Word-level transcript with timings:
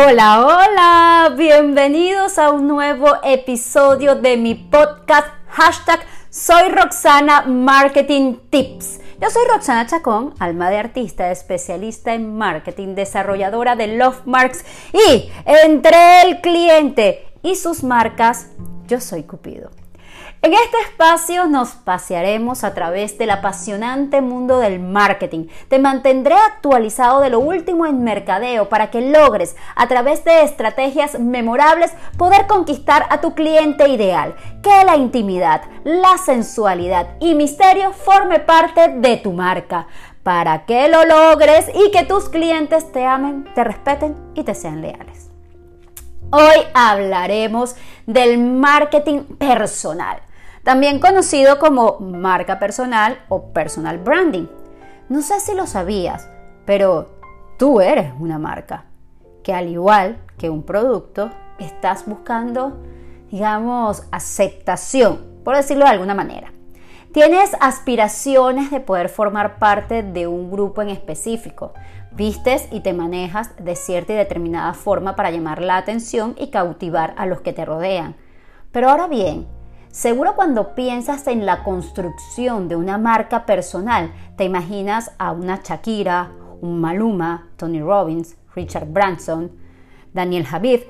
Hola, 0.00 0.46
hola, 0.46 1.34
bienvenidos 1.36 2.38
a 2.38 2.52
un 2.52 2.68
nuevo 2.68 3.16
episodio 3.24 4.14
de 4.14 4.36
mi 4.36 4.54
podcast 4.54 5.26
hashtag 5.48 5.98
Soy 6.30 6.68
Roxana 6.68 7.42
Marketing 7.42 8.36
Tips. 8.48 9.00
Yo 9.20 9.28
soy 9.28 9.42
Roxana 9.52 9.88
Chacón, 9.88 10.34
alma 10.38 10.70
de 10.70 10.78
artista, 10.78 11.32
especialista 11.32 12.14
en 12.14 12.38
marketing, 12.38 12.94
desarrolladora 12.94 13.74
de 13.74 13.96
Love 13.96 14.24
Marks 14.24 14.64
y 14.92 15.32
entre 15.44 16.22
el 16.22 16.42
cliente 16.42 17.26
y 17.42 17.56
sus 17.56 17.82
marcas, 17.82 18.50
yo 18.86 19.00
soy 19.00 19.24
Cupido. 19.24 19.77
En 20.40 20.54
este 20.54 20.78
espacio 20.84 21.48
nos 21.48 21.70
pasearemos 21.70 22.62
a 22.62 22.72
través 22.72 23.18
del 23.18 23.30
apasionante 23.30 24.20
mundo 24.20 24.58
del 24.58 24.78
marketing. 24.78 25.48
Te 25.66 25.80
mantendré 25.80 26.36
actualizado 26.36 27.20
de 27.20 27.30
lo 27.30 27.40
último 27.40 27.86
en 27.86 28.04
mercadeo 28.04 28.68
para 28.68 28.88
que 28.92 29.00
logres, 29.00 29.56
a 29.74 29.88
través 29.88 30.22
de 30.22 30.44
estrategias 30.44 31.18
memorables, 31.18 31.92
poder 32.16 32.46
conquistar 32.46 33.06
a 33.10 33.20
tu 33.20 33.34
cliente 33.34 33.88
ideal. 33.88 34.36
Que 34.62 34.84
la 34.84 34.96
intimidad, 34.96 35.62
la 35.82 36.16
sensualidad 36.18 37.16
y 37.18 37.34
misterio 37.34 37.92
forme 37.92 38.38
parte 38.38 38.90
de 38.90 39.16
tu 39.16 39.32
marca 39.32 39.88
para 40.22 40.66
que 40.66 40.86
lo 40.86 41.04
logres 41.04 41.66
y 41.74 41.90
que 41.90 42.04
tus 42.04 42.28
clientes 42.28 42.92
te 42.92 43.04
amen, 43.04 43.44
te 43.56 43.64
respeten 43.64 44.14
y 44.36 44.44
te 44.44 44.54
sean 44.54 44.82
leales. 44.82 45.30
Hoy 46.30 46.58
hablaremos 46.74 47.74
del 48.06 48.38
marketing 48.38 49.24
personal 49.38 50.27
también 50.68 50.98
conocido 50.98 51.58
como 51.58 51.98
marca 51.98 52.58
personal 52.58 53.24
o 53.30 53.54
personal 53.54 53.96
branding. 53.96 54.48
No 55.08 55.22
sé 55.22 55.40
si 55.40 55.54
lo 55.54 55.66
sabías, 55.66 56.28
pero 56.66 57.08
tú 57.56 57.80
eres 57.80 58.12
una 58.20 58.38
marca, 58.38 58.84
que 59.42 59.54
al 59.54 59.68
igual 59.68 60.18
que 60.36 60.50
un 60.50 60.62
producto, 60.62 61.30
estás 61.58 62.04
buscando, 62.04 62.82
digamos, 63.30 64.02
aceptación, 64.12 65.40
por 65.42 65.56
decirlo 65.56 65.86
de 65.86 65.92
alguna 65.92 66.14
manera. 66.14 66.52
Tienes 67.12 67.56
aspiraciones 67.60 68.70
de 68.70 68.80
poder 68.80 69.08
formar 69.08 69.58
parte 69.58 70.02
de 70.02 70.26
un 70.26 70.50
grupo 70.50 70.82
en 70.82 70.90
específico. 70.90 71.72
Vistes 72.12 72.68
y 72.70 72.80
te 72.80 72.92
manejas 72.92 73.56
de 73.56 73.74
cierta 73.74 74.12
y 74.12 74.16
determinada 74.16 74.74
forma 74.74 75.16
para 75.16 75.30
llamar 75.30 75.62
la 75.62 75.78
atención 75.78 76.34
y 76.38 76.48
cautivar 76.50 77.14
a 77.16 77.24
los 77.24 77.40
que 77.40 77.54
te 77.54 77.64
rodean. 77.64 78.16
Pero 78.70 78.90
ahora 78.90 79.06
bien, 79.06 79.46
Seguro 79.90 80.36
cuando 80.36 80.74
piensas 80.74 81.26
en 81.26 81.46
la 81.46 81.64
construcción 81.64 82.68
de 82.68 82.76
una 82.76 82.98
marca 82.98 83.46
personal, 83.46 84.12
te 84.36 84.44
imaginas 84.44 85.12
a 85.18 85.32
una 85.32 85.60
Shakira, 85.64 86.30
un 86.60 86.80
Maluma, 86.80 87.48
Tony 87.56 87.80
Robbins, 87.80 88.36
Richard 88.54 88.86
Branson, 88.86 89.50
Daniel 90.12 90.44
Javid. 90.44 90.80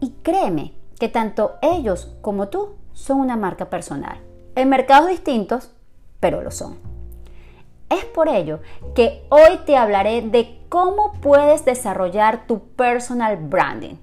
Y 0.00 0.14
créeme 0.22 0.72
que 0.98 1.08
tanto 1.08 1.52
ellos 1.60 2.16
como 2.22 2.48
tú 2.48 2.76
son 2.92 3.20
una 3.20 3.36
marca 3.36 3.68
personal. 3.68 4.18
En 4.54 4.68
mercados 4.68 5.10
distintos, 5.10 5.70
pero 6.18 6.42
lo 6.42 6.50
son. 6.50 6.78
Es 7.90 8.06
por 8.06 8.28
ello 8.28 8.60
que 8.94 9.26
hoy 9.28 9.58
te 9.66 9.76
hablaré 9.76 10.22
de 10.22 10.64
cómo 10.70 11.12
puedes 11.20 11.66
desarrollar 11.66 12.46
tu 12.46 12.60
personal 12.60 13.36
branding 13.36 13.96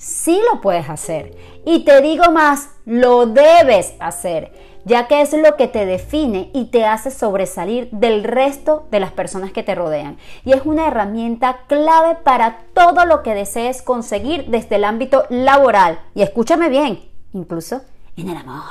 sí 0.00 0.40
lo 0.50 0.62
puedes 0.62 0.88
hacer. 0.88 1.36
Y 1.66 1.84
te 1.84 2.00
digo 2.00 2.32
más, 2.32 2.70
lo 2.86 3.26
debes 3.26 3.94
hacer, 4.00 4.50
ya 4.84 5.06
que 5.06 5.20
es 5.20 5.32
lo 5.34 5.56
que 5.56 5.68
te 5.68 5.84
define 5.84 6.50
y 6.54 6.66
te 6.66 6.86
hace 6.86 7.10
sobresalir 7.10 7.90
del 7.90 8.24
resto 8.24 8.88
de 8.90 8.98
las 8.98 9.12
personas 9.12 9.52
que 9.52 9.62
te 9.62 9.74
rodean. 9.74 10.16
Y 10.44 10.52
es 10.52 10.62
una 10.64 10.88
herramienta 10.88 11.60
clave 11.68 12.16
para 12.24 12.60
todo 12.72 13.04
lo 13.04 13.22
que 13.22 13.34
desees 13.34 13.82
conseguir 13.82 14.46
desde 14.46 14.76
el 14.76 14.84
ámbito 14.84 15.24
laboral. 15.28 16.00
Y 16.14 16.22
escúchame 16.22 16.70
bien, 16.70 17.02
incluso 17.34 17.82
en 18.16 18.30
el 18.30 18.38
amor. 18.38 18.64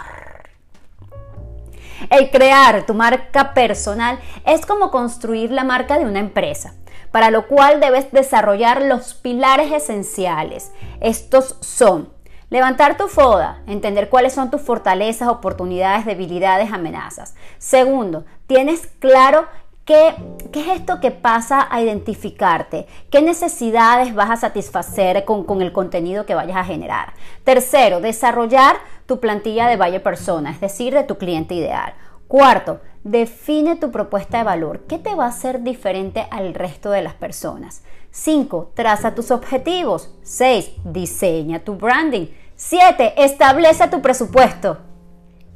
El 2.10 2.32
crear 2.32 2.88
tu 2.88 2.96
marca 2.96 3.54
personal 3.54 4.20
es 4.46 4.66
como 4.66 4.90
construir 4.90 5.52
la 5.52 5.64
marca 5.64 6.00
de 6.00 6.06
una 6.06 6.20
empresa 6.20 6.74
para 7.12 7.32
lo 7.32 7.48
cual 7.48 7.80
debes 7.80 8.12
desarrollar 8.12 8.82
los 8.82 9.14
pilares 9.14 9.72
esenciales. 9.72 10.72
Estos 11.00 11.58
son 11.62 12.10
Levantar 12.50 12.98
tu 12.98 13.08
foda, 13.08 13.62
entender 13.68 14.10
cuáles 14.10 14.34
son 14.34 14.50
tus 14.50 14.62
fortalezas, 14.62 15.28
oportunidades, 15.28 16.06
debilidades, 16.06 16.74
amenazas. 16.74 17.36
Segundo, 17.60 18.26
tienes 18.48 18.88
claro 18.98 19.46
qué, 19.86 20.16
es 20.54 20.68
esto 20.68 21.00
que 21.00 21.12
pasa 21.12 21.68
a 21.70 21.80
identificarte, 21.80 22.88
qué 23.12 23.22
necesidades 23.22 24.16
vas 24.16 24.32
a 24.32 24.38
satisfacer 24.38 25.26
con, 25.26 25.44
con, 25.44 25.62
el 25.62 25.72
contenido 25.72 26.26
que 26.26 26.34
vayas 26.34 26.58
a 26.58 26.64
generar. 26.64 27.14
Tercero, 27.44 28.02
desarrollar 28.02 28.78
tu 29.06 29.20
plantilla 29.20 29.68
de 29.68 29.78
Valle 29.78 30.00
Persona, 30.00 30.50
es 30.50 30.60
decir, 30.60 30.96
de 30.96 31.04
tu 31.04 31.20
cliente 31.20 31.54
ideal. 31.54 31.94
Cuarto, 32.28 32.82
define 33.04 33.76
tu 33.76 33.92
propuesta 33.92 34.40
de 34.40 34.44
valor. 34.44 34.82
¿Qué 34.88 34.98
te 34.98 35.16
va 35.16 35.26
a 35.26 35.30
hacer 35.30 35.62
diferente 35.64 36.28
al 36.32 36.54
resto 36.54 36.92
de 36.92 37.02
las 37.02 37.14
personas? 37.14 37.84
5. 38.12 38.72
Traza 38.74 39.16
tus 39.16 39.32
objetivos. 39.32 40.14
6. 40.24 40.72
Diseña 40.84 41.60
tu 41.60 41.76
branding. 41.76 42.28
7. 42.56 43.24
Establece 43.24 43.88
tu 43.88 44.02
presupuesto. 44.02 44.78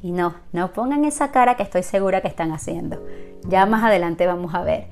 Y 0.02 0.12
no, 0.12 0.36
no 0.52 0.74
pongan 0.74 1.06
esa 1.06 1.32
cara 1.32 1.56
que 1.56 1.64
estoy 1.64 1.84
segura 1.84 2.22
que 2.22 2.28
están 2.28 2.52
haciendo. 2.52 3.02
Ya 3.48 3.66
más 3.66 3.84
adelante 3.84 4.28
vamos 4.28 4.54
a 4.54 4.62
ver. 4.62 4.88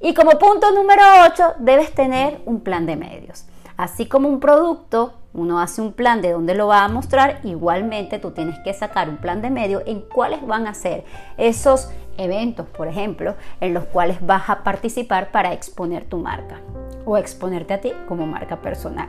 Y 0.00 0.14
como 0.14 0.38
punto 0.38 0.72
número 0.72 1.02
8, 1.30 1.54
debes 1.58 1.92
tener 1.92 2.40
un 2.46 2.60
plan 2.60 2.86
de 2.86 2.96
medios. 2.96 3.46
Así 3.76 4.06
como 4.06 4.28
un 4.28 4.40
producto, 4.40 5.14
uno 5.34 5.60
hace 5.60 5.82
un 5.82 5.92
plan 5.92 6.22
de 6.22 6.32
dónde 6.32 6.54
lo 6.54 6.68
va 6.68 6.84
a 6.84 6.88
mostrar, 6.88 7.40
igualmente 7.42 8.18
tú 8.18 8.30
tienes 8.30 8.58
que 8.60 8.72
sacar 8.72 9.08
un 9.08 9.18
plan 9.18 9.42
de 9.42 9.50
medio 9.50 9.82
en 9.84 10.00
cuáles 10.00 10.46
van 10.46 10.66
a 10.66 10.74
ser 10.74 11.04
esos 11.36 11.90
eventos, 12.16 12.66
por 12.68 12.88
ejemplo, 12.88 13.34
en 13.60 13.74
los 13.74 13.84
cuales 13.84 14.24
vas 14.24 14.48
a 14.48 14.62
participar 14.62 15.30
para 15.32 15.52
exponer 15.52 16.04
tu 16.04 16.18
marca 16.18 16.60
o 17.04 17.16
exponerte 17.18 17.74
a 17.74 17.80
ti 17.80 17.92
como 18.08 18.26
marca 18.26 18.62
personal. 18.62 19.08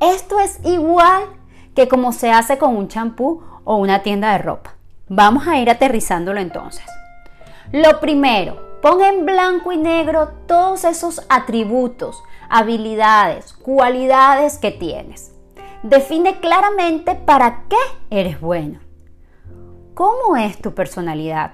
Esto 0.00 0.40
es 0.40 0.58
igual 0.64 1.24
que 1.74 1.86
como 1.86 2.12
se 2.12 2.32
hace 2.32 2.58
con 2.58 2.76
un 2.76 2.88
champú 2.88 3.42
o 3.64 3.76
una 3.76 4.02
tienda 4.02 4.32
de 4.32 4.38
ropa. 4.38 4.74
Vamos 5.08 5.46
a 5.46 5.58
ir 5.58 5.70
aterrizándolo 5.70 6.40
entonces. 6.40 6.84
Lo 7.70 8.00
primero, 8.00 8.66
Pon 8.86 9.00
en 9.00 9.24
blanco 9.24 9.72
y 9.72 9.78
negro 9.78 10.28
todos 10.46 10.84
esos 10.84 11.22
atributos, 11.28 12.22
habilidades, 12.48 13.52
cualidades 13.52 14.58
que 14.58 14.70
tienes. 14.70 15.32
Define 15.82 16.40
claramente 16.40 17.14
para 17.14 17.64
qué 17.68 17.76
eres 18.10 18.40
bueno. 18.40 18.80
¿Cómo 19.94 20.36
es 20.36 20.60
tu 20.60 20.74
personalidad? 20.74 21.52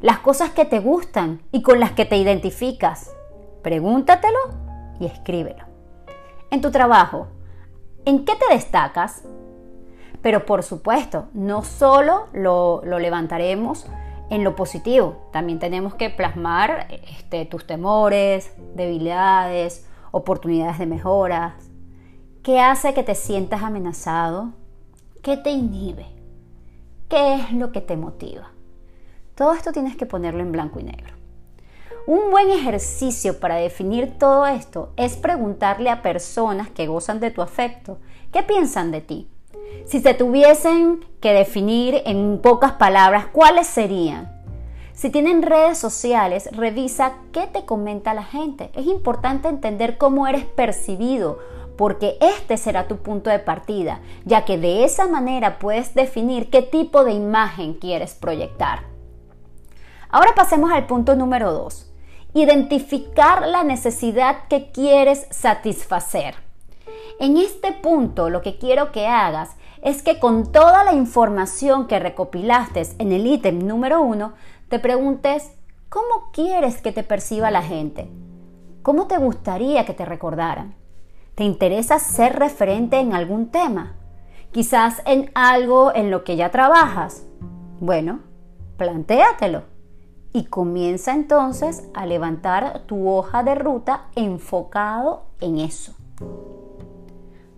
Las 0.00 0.18
cosas 0.18 0.50
que 0.50 0.64
te 0.64 0.80
gustan 0.80 1.42
y 1.52 1.62
con 1.62 1.80
las 1.80 1.92
que 1.92 2.04
te 2.04 2.16
identificas. 2.16 3.14
Pregúntatelo 3.62 4.38
y 4.98 5.06
escríbelo. 5.06 5.64
En 6.50 6.60
tu 6.60 6.70
trabajo, 6.70 7.28
¿en 8.04 8.24
qué 8.24 8.34
te 8.36 8.54
destacas? 8.54 9.24
Pero 10.22 10.46
por 10.46 10.62
supuesto, 10.62 11.28
no 11.32 11.62
solo 11.62 12.28
lo, 12.32 12.82
lo 12.84 12.98
levantaremos 12.98 13.86
en 14.30 14.44
lo 14.44 14.56
positivo. 14.56 15.28
También 15.32 15.58
tenemos 15.58 15.94
que 15.94 16.08
plasmar 16.08 16.86
este, 17.18 17.44
tus 17.44 17.66
temores, 17.66 18.54
debilidades, 18.74 19.86
oportunidades 20.12 20.78
de 20.78 20.86
mejora. 20.86 21.56
¿Qué 22.44 22.60
hace 22.60 22.94
que 22.94 23.02
te 23.02 23.16
sientas 23.16 23.62
amenazado? 23.62 24.52
¿Qué 25.22 25.36
te 25.36 25.50
inhibe? 25.50 26.06
¿Qué 27.08 27.34
es 27.34 27.52
lo 27.52 27.72
que 27.72 27.80
te 27.80 27.96
motiva? 27.96 28.52
Todo 29.34 29.54
esto 29.54 29.72
tienes 29.72 29.96
que 29.96 30.06
ponerlo 30.06 30.40
en 30.40 30.52
blanco 30.52 30.78
y 30.78 30.84
negro. 30.84 31.14
Un 32.06 32.30
buen 32.30 32.50
ejercicio 32.50 33.38
para 33.38 33.56
definir 33.56 34.18
todo 34.18 34.46
esto 34.46 34.92
es 34.96 35.16
preguntarle 35.16 35.88
a 35.88 36.02
personas 36.02 36.68
que 36.68 36.86
gozan 36.86 37.20
de 37.20 37.30
tu 37.30 37.42
afecto, 37.42 37.98
¿qué 38.32 38.42
piensan 38.42 38.90
de 38.90 39.00
ti? 39.00 39.28
Si 39.86 40.00
se 40.00 40.14
tuviesen 40.14 41.04
que 41.20 41.32
definir 41.32 42.02
en 42.04 42.40
pocas 42.42 42.72
palabras, 42.72 43.26
¿cuáles 43.26 43.66
serían? 43.66 44.41
Si 44.94 45.10
tienen 45.10 45.42
redes 45.42 45.78
sociales, 45.78 46.48
revisa 46.52 47.14
qué 47.32 47.46
te 47.46 47.64
comenta 47.64 48.12
la 48.14 48.24
gente. 48.24 48.70
Es 48.74 48.86
importante 48.86 49.48
entender 49.48 49.96
cómo 49.96 50.26
eres 50.26 50.44
percibido, 50.44 51.38
porque 51.76 52.18
este 52.20 52.58
será 52.58 52.86
tu 52.88 52.98
punto 52.98 53.30
de 53.30 53.38
partida, 53.38 54.00
ya 54.24 54.44
que 54.44 54.58
de 54.58 54.84
esa 54.84 55.08
manera 55.08 55.58
puedes 55.58 55.94
definir 55.94 56.50
qué 56.50 56.60
tipo 56.62 57.04
de 57.04 57.12
imagen 57.12 57.74
quieres 57.74 58.14
proyectar. 58.14 58.80
Ahora 60.10 60.34
pasemos 60.34 60.70
al 60.70 60.86
punto 60.86 61.16
número 61.16 61.52
2. 61.52 61.90
Identificar 62.34 63.46
la 63.48 63.64
necesidad 63.64 64.46
que 64.48 64.70
quieres 64.70 65.26
satisfacer. 65.30 66.34
En 67.18 67.38
este 67.38 67.72
punto 67.72 68.28
lo 68.28 68.42
que 68.42 68.58
quiero 68.58 68.92
que 68.92 69.06
hagas 69.06 69.56
es 69.82 70.02
que 70.02 70.18
con 70.18 70.52
toda 70.52 70.84
la 70.84 70.92
información 70.92 71.86
que 71.86 71.98
recopilaste 71.98 72.82
en 72.98 73.10
el 73.12 73.26
ítem 73.26 73.66
número 73.66 74.00
uno, 74.00 74.34
te 74.72 74.78
preguntes, 74.78 75.52
¿cómo 75.90 76.30
quieres 76.32 76.80
que 76.80 76.92
te 76.92 77.02
perciba 77.02 77.50
la 77.50 77.60
gente? 77.60 78.10
¿Cómo 78.80 79.06
te 79.06 79.18
gustaría 79.18 79.84
que 79.84 79.92
te 79.92 80.06
recordaran? 80.06 80.74
¿Te 81.34 81.44
interesa 81.44 81.98
ser 81.98 82.38
referente 82.38 82.98
en 82.98 83.12
algún 83.12 83.50
tema? 83.50 83.96
Quizás 84.50 85.02
en 85.04 85.30
algo 85.34 85.94
en 85.94 86.10
lo 86.10 86.24
que 86.24 86.36
ya 86.36 86.50
trabajas. 86.50 87.26
Bueno, 87.80 88.20
plantéatelo 88.78 89.64
y 90.32 90.44
comienza 90.44 91.12
entonces 91.12 91.86
a 91.92 92.06
levantar 92.06 92.84
tu 92.86 93.10
hoja 93.10 93.42
de 93.42 93.54
ruta 93.54 94.06
enfocado 94.14 95.24
en 95.42 95.58
eso. 95.58 95.92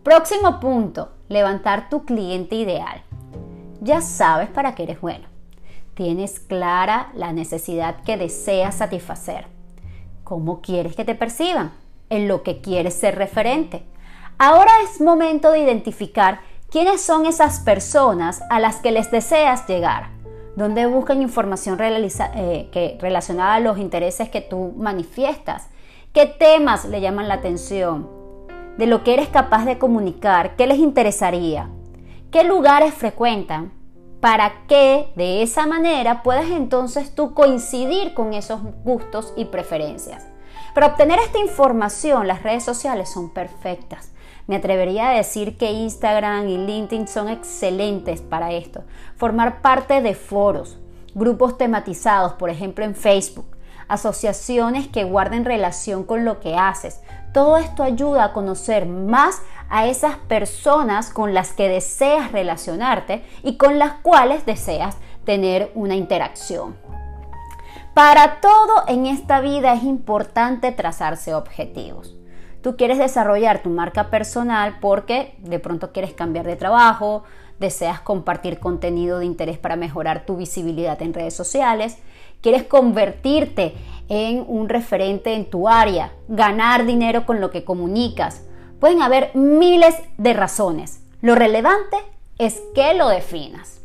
Próximo 0.03 0.59
punto, 0.59 1.13
levantar 1.29 1.89
tu 1.89 2.05
cliente 2.05 2.57
ideal. 2.57 3.05
Ya 3.81 4.01
sabes 4.01 4.49
para 4.49 4.75
qué 4.75 4.83
eres 4.83 5.01
bueno. 5.01 5.34
Tienes 5.95 6.41
clara 6.41 7.11
la 7.15 7.33
necesidad 7.33 8.03
que 8.03 8.17
deseas 8.17 8.75
satisfacer. 8.75 9.47
¿Cómo 10.25 10.61
quieres 10.61 10.97
que 10.97 11.05
te 11.05 11.15
perciban? 11.15 11.73
En 12.11 12.27
lo 12.27 12.43
que 12.43 12.61
quieres 12.61 12.95
ser 12.95 13.15
referente. 13.17 13.85
Ahora 14.39 14.73
es 14.83 15.01
momento 15.01 15.53
de 15.53 15.61
identificar 15.61 16.41
quiénes 16.69 17.01
son 17.01 17.27
esas 17.27 17.61
personas 17.61 18.43
a 18.51 18.59
las 18.59 18.77
que 18.77 18.91
les 18.91 19.13
deseas 19.13 19.69
llegar. 19.69 20.11
Dónde 20.57 20.87
buscan 20.87 21.23
información 21.23 21.79
eh, 21.81 22.69
que, 22.73 22.99
relacionada 23.01 23.55
a 23.55 23.61
los 23.61 23.79
intereses 23.79 24.29
que 24.29 24.41
tú 24.41 24.73
manifiestas. 24.77 25.69
¿Qué 26.13 26.27
temas 26.27 26.85
le 26.87 27.01
llaman 27.01 27.29
la 27.29 27.35
atención? 27.35 28.09
De 28.79 28.87
lo 28.87 29.05
que 29.05 29.15
eres 29.15 29.29
capaz 29.29 29.65
de 29.65 29.79
comunicar. 29.79 30.57
¿Qué 30.57 30.67
les 30.67 30.79
interesaría? 30.79 31.71
¿Qué 32.33 32.43
lugares 32.43 32.95
frecuentan? 32.95 33.84
Para 34.25 34.67
que 34.69 35.13
de 35.17 35.43
esa 35.43 35.67
manera 35.67 36.23
puedas 36.23 36.47
entonces 36.47 37.15
tú 37.15 37.35
coincidir 37.35 38.15
con 38.15 38.33
esos 38.33 38.63
gustos 38.83 39.35
y 39.37 39.45
preferencias. 39.45 40.25
Para 40.73 40.87
obtener 40.87 41.19
esta 41.19 41.39
información, 41.39 42.27
las 42.27 42.43
redes 42.43 42.65
sociales 42.65 43.11
son 43.11 43.35
perfectas. 43.35 44.13
Me 44.47 44.57
atrevería 44.57 45.11
a 45.11 45.15
decir 45.15 45.59
que 45.59 45.73
Instagram 45.73 46.49
y 46.49 46.57
LinkedIn 46.57 47.07
son 47.07 47.29
excelentes 47.29 48.23
para 48.23 48.53
esto. 48.53 48.85
Formar 49.15 49.61
parte 49.61 50.01
de 50.01 50.15
foros, 50.15 50.79
grupos 51.15 51.59
tematizados, 51.59 52.33
por 52.33 52.49
ejemplo 52.49 52.87
en 52.87 52.95
Facebook, 52.95 53.55
asociaciones 53.89 54.89
que 54.89 55.05
guarden 55.05 55.45
relación 55.45 56.03
con 56.03 56.25
lo 56.25 56.41
que 56.41 56.57
haces. 56.57 57.03
Todo 57.35 57.57
esto 57.57 57.83
ayuda 57.83 58.27
a 58.27 58.33
conocer 58.33 58.87
más 58.87 59.43
a 59.69 59.89
esas 59.89 60.15
personas 60.15 61.11
con 61.11 61.35
las 61.35 61.53
que 61.53 61.69
deseas 61.69 62.31
relacionarte 62.31 63.25
y 63.43 63.57
con 63.57 63.81
las 63.81 63.95
cuales 64.03 64.47
deseas 64.47 64.99
tener 65.25 65.73
una 65.75 65.97
interacción. 65.97 66.77
Para 67.93 68.41
todo 68.41 68.85
en 68.87 69.07
esta 69.07 69.41
vida 69.41 69.75
es 69.75 69.83
importante 69.83 70.71
trazarse 70.71 71.35
objetivos. 71.35 72.15
Tú 72.63 72.77
quieres 72.77 72.99
desarrollar 72.99 73.65
tu 73.65 73.71
marca 73.71 74.11
personal 74.11 74.79
porque 74.81 75.35
de 75.41 75.59
pronto 75.59 75.91
quieres 75.91 76.15
cambiar 76.15 76.47
de 76.47 76.55
trabajo, 76.55 77.25
deseas 77.59 78.01
compartir 78.01 78.61
contenido 78.61 79.19
de 79.19 79.27
interés 79.27 79.59
para 79.59 79.75
mejorar 79.75 80.25
tu 80.25 80.37
visibilidad 80.37 81.03
en 81.03 81.13
redes 81.13 81.35
sociales, 81.35 81.99
quieres 82.45 82.63
convertirte 82.63 83.75
en 84.09 84.45
un 84.47 84.69
referente 84.69 85.35
en 85.35 85.51
tu 85.51 85.69
área, 85.69 86.13
ganar 86.29 86.87
dinero 86.87 87.27
con 87.27 87.41
lo 87.41 87.51
que 87.51 87.65
comunicas, 87.65 88.45
Pueden 88.85 89.01
haber 89.01 89.35
miles 89.35 89.97
de 90.19 90.35
razones. 90.35 91.03
Lo 91.23 91.35
relevante 91.35 91.97
es 92.37 92.61
que 92.75 92.93
lo 92.93 93.09
definas. 93.09 93.81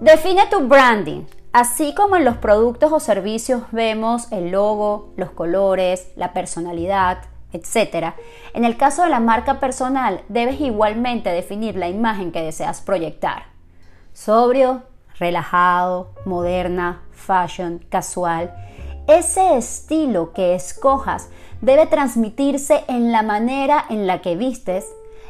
Define 0.00 0.46
tu 0.46 0.60
branding. 0.68 1.24
Así 1.52 1.92
como 1.92 2.14
en 2.14 2.24
los 2.24 2.36
productos 2.36 2.92
o 2.92 3.00
servicios 3.00 3.62
vemos 3.72 4.30
el 4.30 4.52
logo, 4.52 5.12
los 5.16 5.32
colores, 5.32 6.12
la 6.14 6.32
personalidad, 6.32 7.18
etc. 7.52 8.14
En 8.54 8.64
el 8.64 8.76
caso 8.76 9.02
de 9.02 9.08
la 9.08 9.18
marca 9.18 9.58
personal, 9.58 10.22
debes 10.28 10.60
igualmente 10.60 11.30
definir 11.30 11.74
la 11.74 11.88
imagen 11.88 12.30
que 12.30 12.42
deseas 12.42 12.82
proyectar. 12.82 13.46
Sobrio, 14.12 14.82
relajado, 15.18 16.10
moderna, 16.24 17.02
fashion, 17.12 17.84
casual. 17.88 18.54
Ese 19.06 19.56
estilo 19.56 20.32
que 20.32 20.54
escojas 20.54 21.28
debe 21.60 21.86
transmitirse 21.86 22.84
en 22.88 23.12
la 23.12 23.22
manera 23.22 23.84
en 23.88 24.06
la 24.06 24.20
que 24.20 24.36
vistes, 24.36 24.86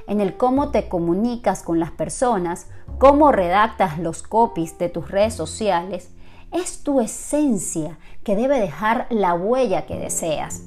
en 0.07 0.21
el 0.21 0.37
cómo 0.37 0.71
te 0.71 0.89
comunicas 0.89 1.63
con 1.63 1.81
las 1.81 1.91
personas, 1.91 2.69
cómo 2.99 3.33
redactas 3.33 3.99
los 3.99 4.23
copies 4.23 4.79
de 4.79 4.89
tus 4.89 5.11
redes 5.11 5.35
sociales. 5.35 6.11
Es 6.53 6.83
tu 6.83 7.01
esencia 7.01 7.99
que 8.25 8.37
debe 8.37 8.59
dejar 8.59 9.07
la 9.11 9.35
huella 9.35 9.87
que 9.87 9.99
deseas. 9.99 10.63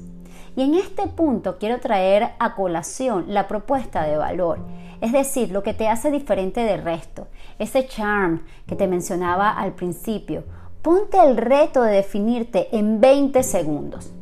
Y 0.56 0.62
en 0.62 0.74
este 0.74 1.06
punto 1.06 1.58
quiero 1.58 1.80
traer 1.80 2.32
a 2.38 2.54
colación 2.54 3.26
la 3.28 3.48
propuesta 3.48 4.02
de 4.04 4.16
valor, 4.16 4.58
es 5.00 5.12
decir, 5.12 5.50
lo 5.50 5.62
que 5.62 5.74
te 5.74 5.88
hace 5.88 6.10
diferente 6.10 6.64
del 6.64 6.82
resto, 6.82 7.28
ese 7.60 7.86
charm 7.86 8.42
que 8.66 8.74
te 8.74 8.88
mencionaba 8.88 9.50
al 9.50 9.74
principio. 9.74 10.44
Ponte 10.82 11.18
el 11.22 11.36
reto 11.36 11.82
de 11.82 11.92
definirte 11.92 12.68
en 12.76 13.00
20 13.00 13.42
segundos. 13.42 14.12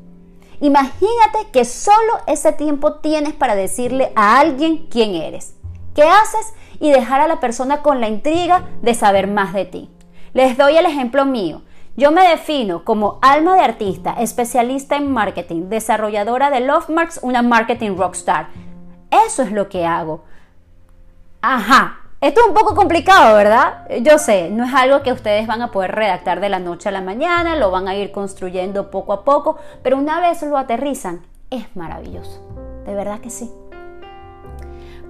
Imagínate 0.60 1.46
que 1.52 1.64
solo 1.64 2.14
ese 2.26 2.52
tiempo 2.52 2.96
tienes 2.96 3.32
para 3.32 3.54
decirle 3.54 4.12
a 4.16 4.40
alguien 4.40 4.88
quién 4.90 5.14
eres, 5.14 5.54
qué 5.94 6.02
haces 6.02 6.52
y 6.80 6.90
dejar 6.90 7.20
a 7.20 7.28
la 7.28 7.38
persona 7.38 7.80
con 7.82 8.00
la 8.00 8.08
intriga 8.08 8.66
de 8.82 8.94
saber 8.94 9.28
más 9.28 9.52
de 9.52 9.64
ti. 9.64 9.88
Les 10.32 10.56
doy 10.56 10.76
el 10.76 10.86
ejemplo 10.86 11.24
mío. 11.24 11.62
Yo 11.96 12.10
me 12.10 12.28
defino 12.28 12.84
como 12.84 13.18
alma 13.22 13.54
de 13.54 13.62
artista, 13.62 14.14
especialista 14.18 14.96
en 14.96 15.12
marketing, 15.12 15.68
desarrolladora 15.68 16.50
de 16.50 16.60
Lovemarks, 16.60 17.20
una 17.22 17.42
marketing 17.42 17.96
rockstar. 17.96 18.48
Eso 19.10 19.42
es 19.42 19.52
lo 19.52 19.68
que 19.68 19.86
hago. 19.86 20.22
Ajá, 21.40 22.07
esto 22.20 22.40
es 22.40 22.48
un 22.48 22.54
poco 22.54 22.74
complicado, 22.74 23.36
¿verdad? 23.36 23.86
Yo 24.02 24.18
sé, 24.18 24.50
no 24.50 24.64
es 24.64 24.74
algo 24.74 25.02
que 25.02 25.12
ustedes 25.12 25.46
van 25.46 25.62
a 25.62 25.70
poder 25.70 25.94
redactar 25.94 26.40
de 26.40 26.48
la 26.48 26.58
noche 26.58 26.88
a 26.88 26.92
la 26.92 27.00
mañana, 27.00 27.54
lo 27.54 27.70
van 27.70 27.86
a 27.86 27.94
ir 27.94 28.10
construyendo 28.10 28.90
poco 28.90 29.12
a 29.12 29.24
poco, 29.24 29.58
pero 29.82 29.96
una 29.96 30.20
vez 30.20 30.42
lo 30.42 30.56
aterrizan, 30.56 31.24
es 31.50 31.76
maravilloso. 31.76 32.42
De 32.84 32.94
verdad 32.94 33.20
que 33.20 33.30
sí. 33.30 33.50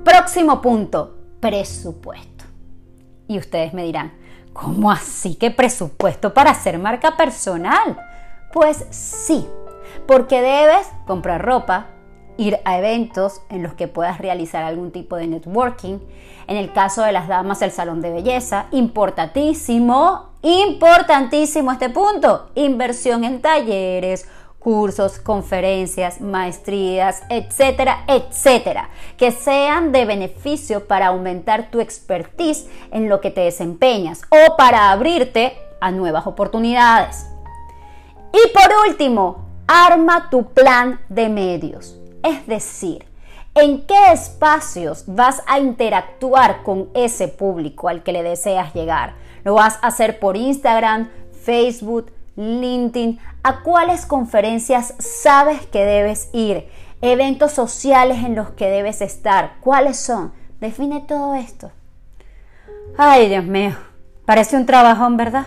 Próximo 0.05 0.61
punto, 0.61 1.17
presupuesto. 1.41 2.45
Y 3.27 3.39
ustedes 3.39 3.73
me 3.73 3.85
dirán, 3.85 4.13
¿cómo 4.53 4.91
así 4.91 5.35
que 5.35 5.51
presupuesto 5.51 6.35
para 6.35 6.51
hacer 6.51 6.79
marca 6.79 7.17
personal? 7.17 7.99
Pues 8.53 8.85
sí, 8.91 9.47
porque 10.07 10.43
debes 10.43 10.87
comprar 11.07 11.43
ropa, 11.43 11.87
ir 12.39 12.59
a 12.65 12.79
eventos 12.79 13.43
en 13.51 13.63
los 13.63 13.75
que 13.75 13.89
puedas 13.89 14.19
realizar 14.19 14.65
algún 14.65 14.91
tipo 14.93 15.17
de 15.17 15.27
networking. 15.27 15.99
En 16.47 16.57
el 16.57 16.73
caso 16.73 17.03
de 17.03 17.13
las 17.13 17.29
damas, 17.29 17.61
el 17.61 17.73
salón 17.73 18.01
de 18.01 18.11
belleza, 18.11 18.67
importantísimo, 18.71 20.31
importantísimo 20.41 21.73
este 21.73 21.91
punto, 21.91 22.49
inversión 22.55 23.25
en 23.25 23.43
talleres, 23.43 24.27
cursos, 24.59 25.19
conferencias, 25.19 26.21
maestrías, 26.21 27.23
etcétera, 27.29 28.05
etcétera, 28.07 28.89
que 29.17 29.31
sean 29.31 29.93
de 29.93 30.05
beneficio 30.05 30.87
para 30.87 31.09
aumentar 31.09 31.71
tu 31.71 31.81
expertise 31.81 32.69
en 32.93 33.09
lo 33.09 33.21
que 33.21 33.31
te 33.31 33.43
desempeñas 33.43 34.23
o 34.31 34.57
para 34.57 34.91
abrirte 34.91 35.57
a 35.81 35.91
nuevas 35.91 36.27
oportunidades. 36.27 37.27
Y 38.33 38.53
por 38.53 38.89
último, 38.89 39.49
arma 39.67 40.29
tu 40.31 40.53
plan 40.53 41.01
de 41.09 41.29
medios. 41.29 41.98
Es 42.29 42.47
decir, 42.47 43.07
en 43.55 43.87
qué 43.87 44.13
espacios 44.13 45.05
vas 45.07 45.43
a 45.47 45.61
interactuar 45.61 46.63
con 46.63 46.91
ese 46.93 47.27
público 47.27 47.89
al 47.89 48.03
que 48.03 48.13
le 48.13 48.23
deseas 48.23 48.75
llegar. 48.75 49.15
Lo 49.45 49.55
vas 49.55 49.79
a 49.81 49.87
hacer 49.87 50.19
por 50.19 50.37
Instagram, 50.37 51.09
Facebook, 51.43 52.13
LinkedIn. 52.37 53.19
¿A 53.43 53.63
cuáles 53.63 54.05
conferencias 54.05 54.93
sabes 54.99 55.67
que 55.67 55.87
debes 55.87 56.29
ir? 56.35 56.69
Eventos 57.01 57.53
sociales 57.53 58.19
en 58.19 58.35
los 58.35 58.51
que 58.51 58.69
debes 58.69 59.01
estar. 59.01 59.53
¿Cuáles 59.61 59.99
son? 59.99 60.35
Define 60.61 61.01
todo 61.01 61.35
esto. 61.35 61.71
Ay, 62.99 63.31
Dios 63.31 63.45
mío. 63.45 63.75
Parece 64.27 64.57
un 64.57 64.67
trabajón, 64.67 65.17
¿verdad? 65.17 65.47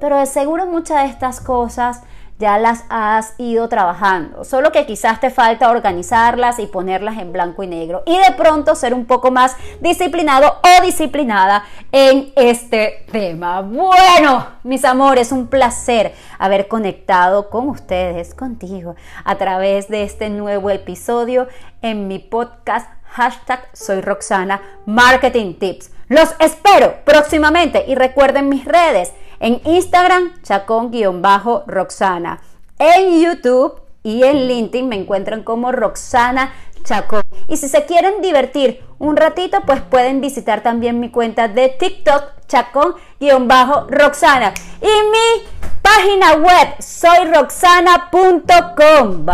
Pero 0.00 0.16
de 0.16 0.24
seguro 0.24 0.66
muchas 0.66 1.02
de 1.02 1.10
estas 1.10 1.42
cosas 1.42 2.02
ya 2.38 2.56
las 2.58 2.84
has 2.88 3.34
ido 3.38 3.68
trabajando, 3.68 4.44
solo 4.44 4.70
que 4.70 4.86
quizás 4.86 5.20
te 5.20 5.30
falta 5.30 5.70
organizarlas 5.70 6.58
y 6.60 6.66
ponerlas 6.66 7.18
en 7.18 7.32
blanco 7.32 7.64
y 7.64 7.66
negro 7.66 8.04
y 8.06 8.16
de 8.16 8.32
pronto 8.36 8.74
ser 8.76 8.94
un 8.94 9.06
poco 9.06 9.30
más 9.30 9.56
disciplinado 9.80 10.60
o 10.62 10.82
disciplinada 10.82 11.64
en 11.90 12.32
este 12.36 13.04
tema. 13.10 13.62
Bueno, 13.62 14.46
mis 14.62 14.84
amores, 14.84 15.32
un 15.32 15.48
placer 15.48 16.14
haber 16.38 16.68
conectado 16.68 17.50
con 17.50 17.68
ustedes, 17.68 18.34
contigo, 18.34 18.94
a 19.24 19.34
través 19.36 19.88
de 19.88 20.04
este 20.04 20.30
nuevo 20.30 20.70
episodio 20.70 21.48
en 21.82 22.06
mi 22.06 22.20
podcast 22.20 22.88
hashtag 23.10 23.66
soy 23.72 24.00
Roxana 24.00 24.60
Marketing 24.86 25.54
Tips. 25.54 25.90
Los 26.08 26.34
espero 26.38 26.96
próximamente 27.04 27.84
y 27.86 27.94
recuerden 27.94 28.48
mis 28.48 28.64
redes 28.64 29.12
en 29.40 29.60
Instagram, 29.64 30.40
chacón-roxana. 30.42 32.40
En 32.78 33.20
YouTube 33.20 33.80
y 34.02 34.22
en 34.22 34.48
LinkedIn 34.48 34.88
me 34.88 34.96
encuentran 34.96 35.42
como 35.42 35.72
Roxana 35.72 36.52
Chacón. 36.84 37.22
Y 37.48 37.56
si 37.56 37.68
se 37.68 37.84
quieren 37.84 38.22
divertir 38.22 38.80
un 38.98 39.16
ratito, 39.16 39.58
pues 39.66 39.82
pueden 39.82 40.20
visitar 40.20 40.62
también 40.62 41.00
mi 41.00 41.10
cuenta 41.10 41.48
de 41.48 41.68
TikTok, 41.68 42.46
Chacón-Roxana. 42.48 44.54
Y 44.80 44.86
mi 44.86 45.42
página 45.82 46.34
web, 46.34 46.76
soyroxana.com. 46.78 49.26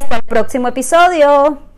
Hasta 0.00 0.16
el 0.16 0.22
próximo 0.22 0.68
episodio. 0.68 1.71